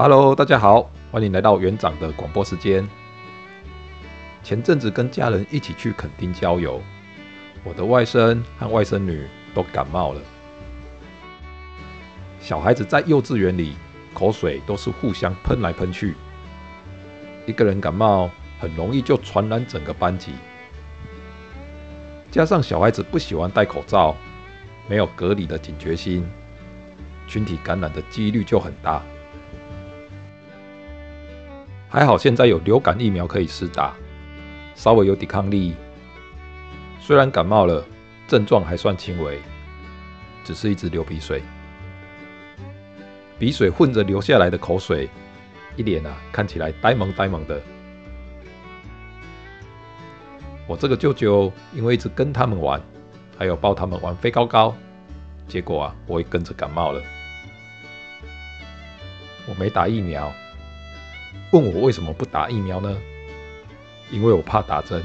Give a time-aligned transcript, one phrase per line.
[0.00, 2.88] Hello，大家好，欢迎来到园长的广播时间。
[4.44, 6.80] 前阵子跟家人一起去垦丁郊游，
[7.64, 10.20] 我的外甥和外甥女都感冒了。
[12.40, 13.74] 小孩子在幼稚园里，
[14.14, 16.14] 口水都是互相喷来喷去，
[17.44, 18.30] 一个人感冒
[18.60, 20.30] 很容易就传染整个班级。
[22.30, 24.14] 加上小孩子不喜欢戴口罩，
[24.88, 26.24] 没有隔离的警觉心，
[27.26, 29.02] 群体感染的几率就很大。
[31.98, 33.92] 还好现在有流感疫苗可以施打，
[34.76, 35.74] 稍微有抵抗力。
[37.00, 37.84] 虽然感冒了，
[38.28, 39.40] 症状还算轻微，
[40.44, 41.42] 只是一直流鼻水，
[43.36, 45.10] 鼻水混着流下来的口水，
[45.74, 47.60] 一脸啊看起来呆萌呆萌的。
[50.68, 52.80] 我这个舅舅因为一直跟他们玩，
[53.36, 54.72] 还有抱他们玩飞高高，
[55.48, 57.02] 结果啊，我也跟着感冒了。
[59.48, 60.32] 我没打疫苗，
[61.52, 62.96] 问我为什么不打疫苗呢？
[64.10, 65.02] 因为我怕打针，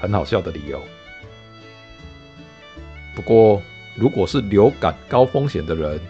[0.00, 0.82] 很好笑的理由。
[3.14, 3.62] 不过，
[3.94, 6.00] 如果是流感高风险的人，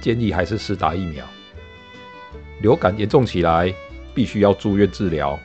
[0.00, 1.26] 建议还是施打疫苗。
[2.60, 3.72] 流感严重起来，
[4.14, 5.38] 必须要住院治疗，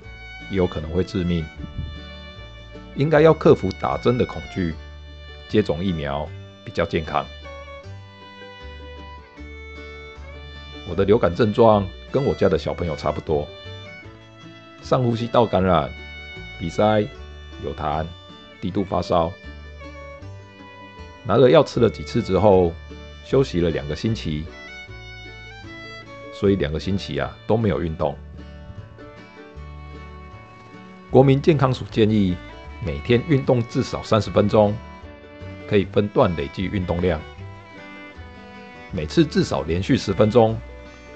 [0.50, 1.46] 也有可能会致命。
[2.96, 4.74] 应该要克服打针的恐惧，
[5.48, 6.28] 接种疫苗
[6.66, 7.26] 比较健康。
[10.90, 13.48] 我的流感症状跟我家的小朋友差不多：
[14.82, 15.90] 上呼吸道感染、
[16.60, 17.02] 鼻塞、
[17.64, 18.06] 有痰、
[18.62, 19.32] 低度发烧。
[21.24, 22.74] 拿了药吃了几次之后，
[23.26, 24.46] 休息了两个星期，
[26.34, 28.16] 所以两个星期啊都没有运动。
[31.10, 32.36] 国民健康署建议。
[32.86, 34.72] 每天运动至少三十分钟，
[35.68, 37.20] 可以分段累计运动量。
[38.92, 40.56] 每次至少连续十分钟，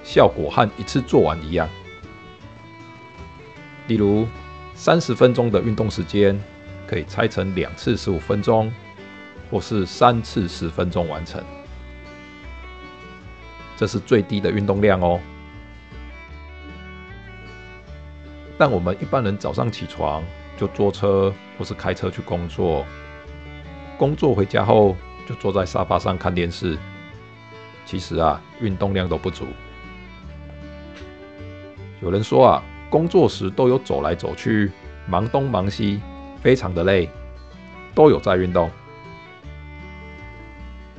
[0.02, 1.68] 效果和一次做完一样。
[3.88, 4.26] 例如，
[4.74, 6.40] 三十分钟的运动时间
[6.86, 8.72] 可以拆成两次十五分钟，
[9.50, 11.42] 或是三次十分钟完成。
[13.76, 15.20] 这是最低的运动量哦。
[18.56, 20.22] 但我们一般人早上起床，
[20.56, 22.86] 就坐车或是开车去工作，
[23.98, 24.96] 工作回家后
[25.28, 26.78] 就坐在沙发上看电视。
[27.84, 29.46] 其实啊，运动量都不足。
[32.02, 34.70] 有人说啊，工作时都有走来走去，
[35.08, 36.00] 忙东忙西，
[36.42, 37.08] 非常的累，
[37.94, 38.70] 都有在运动。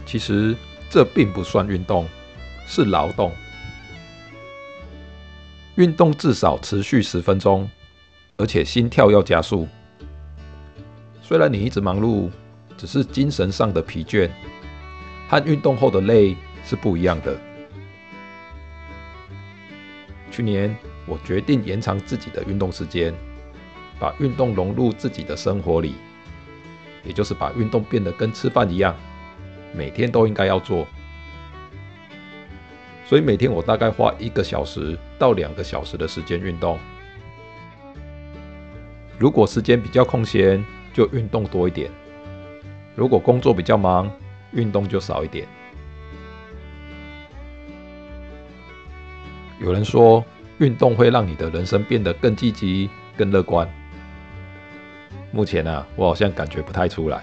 [0.06, 0.56] 其实
[0.90, 2.08] 这并不算运动，
[2.66, 3.32] 是劳动。
[5.76, 7.70] 运动至少持续十分钟。
[8.36, 9.68] 而且心跳要加速。
[11.22, 12.32] 虽然你一直忙碌，
[12.76, 14.28] 只是精神上的疲倦
[15.30, 16.36] 和运动后的累
[16.66, 17.40] 是不一样的。
[20.32, 20.76] 去年
[21.06, 23.14] 我决定延长自己的运动时间，
[24.00, 25.96] 把运动融入自己的生活里，
[27.04, 28.96] 也就是把运动变得跟吃饭一样，
[29.76, 30.88] 每天都应该要做。
[33.06, 36.80] 所以每天我大概花一个小时到两个小时的时间运动。
[39.20, 41.90] 如果时间比较空闲，就运动多一点；
[42.96, 44.10] 如果工作比较忙，
[44.54, 45.46] 运动就少一点。
[49.60, 50.24] 有人说，
[50.64, 53.70] 运动会让你的人生变得更积极、更乐观。
[55.30, 57.22] 目前、啊，我好像感觉不太出来。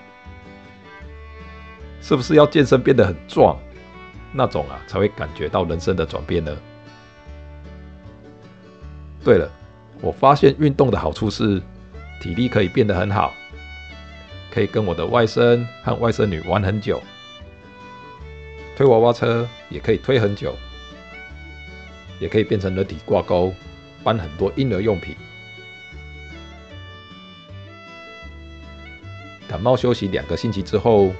[2.03, 3.56] 是不是要健身变得很壮，
[4.31, 6.55] 那种啊，才会感觉到人生的转变呢？
[9.25, 9.50] 对了，
[10.03, 11.62] 我发现运动的好处是。
[12.23, 13.33] 体力可以变得很好，
[14.53, 17.03] 可以跟我的外甥和外甥女玩很久，
[18.77, 20.55] 推娃娃车也可以推很久，
[22.20, 23.53] 也可以变成人体挂钩，
[24.04, 25.16] 搬很多婴儿用品。
[29.48, 31.12] 感冒休息两个星期之后，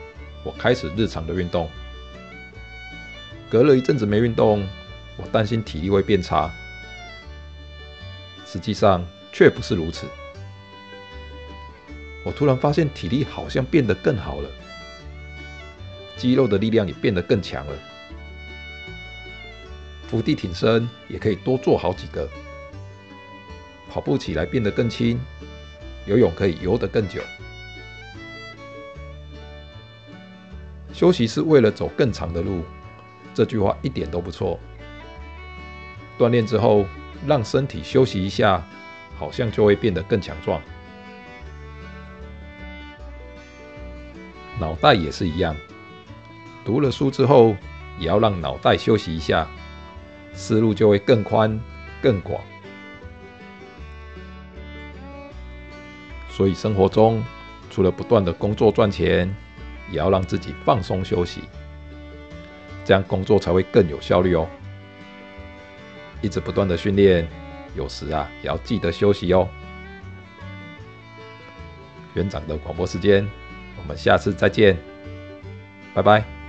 [0.45, 1.69] 我开始日常的运动。
[3.51, 4.65] 隔了一阵子没运动，
[5.17, 6.49] 我担心体力会变差，
[8.47, 10.07] 实际上却不是如此。
[12.25, 14.49] 我突然发现体力好像变得更好了，
[16.17, 17.73] 肌肉的力量也变得更强了，
[20.11, 22.29] 伏地挺身也可以多做好几个，
[23.89, 25.21] 跑步起来变得更轻，
[26.05, 27.23] 游泳可以游得更久。
[30.93, 32.65] 休息是为了走更长的路，
[33.33, 34.59] 这句话一点都不错。
[36.19, 36.85] 锻炼之后，
[37.25, 38.61] 让身体休息一下，
[39.17, 40.61] 好像就会变得更强壮。
[44.59, 45.55] 脑袋也是一样，
[46.65, 47.55] 读了书之后，
[48.01, 49.47] 也要让脑袋休息一下，
[50.41, 51.61] 思路就会更宽
[52.01, 52.43] 更广。
[56.31, 57.23] 所以生活中
[57.69, 59.33] 除了不断的工作赚钱，
[59.91, 61.43] 也要让自己放松休息，
[62.87, 64.49] 这样工作才会更有效率哦。
[66.23, 67.29] 一直不断的训练，
[67.77, 69.47] 有时啊也要记得休息哦。
[72.15, 73.29] 园长的广播时间，
[73.77, 74.79] 我们下次再见，
[75.95, 76.40] 拜拜。